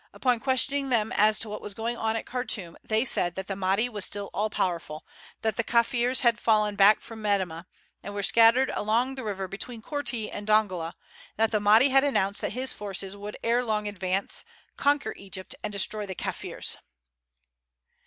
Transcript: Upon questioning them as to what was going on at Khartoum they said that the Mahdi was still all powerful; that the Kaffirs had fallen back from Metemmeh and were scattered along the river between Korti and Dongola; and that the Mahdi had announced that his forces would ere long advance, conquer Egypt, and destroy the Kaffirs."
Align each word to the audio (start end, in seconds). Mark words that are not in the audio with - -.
Upon 0.13 0.39
questioning 0.39 0.89
them 0.89 1.11
as 1.11 1.37
to 1.37 1.47
what 1.49 1.61
was 1.61 1.75
going 1.75 1.95
on 1.95 2.15
at 2.15 2.25
Khartoum 2.25 2.75
they 2.83 3.05
said 3.05 3.35
that 3.35 3.45
the 3.45 3.55
Mahdi 3.55 3.87
was 3.87 4.03
still 4.03 4.31
all 4.33 4.49
powerful; 4.49 5.05
that 5.43 5.57
the 5.57 5.63
Kaffirs 5.63 6.21
had 6.21 6.39
fallen 6.39 6.73
back 6.73 7.01
from 7.01 7.21
Metemmeh 7.21 7.65
and 8.01 8.15
were 8.15 8.23
scattered 8.23 8.71
along 8.73 9.13
the 9.13 9.23
river 9.23 9.47
between 9.47 9.79
Korti 9.83 10.31
and 10.31 10.47
Dongola; 10.47 10.95
and 11.37 11.37
that 11.37 11.51
the 11.51 11.59
Mahdi 11.59 11.89
had 11.89 12.03
announced 12.03 12.41
that 12.41 12.53
his 12.53 12.73
forces 12.73 13.15
would 13.15 13.37
ere 13.43 13.63
long 13.63 13.87
advance, 13.87 14.43
conquer 14.75 15.13
Egypt, 15.17 15.53
and 15.63 15.71
destroy 15.71 16.07
the 16.07 16.15
Kaffirs." 16.15 16.77